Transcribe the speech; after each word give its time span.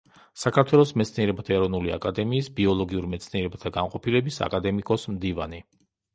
საქართველოს 0.43 0.93
მეცნიერებათა 1.01 1.53
ეროვნული 1.57 1.93
აკადემიის 1.97 2.49
ბიოლოგიურ 2.61 3.07
მეცნიერებათა 3.13 3.75
განყოფილების 3.77 4.43
აკადემიკოს 4.49 5.09
მდივანი. 5.15 5.63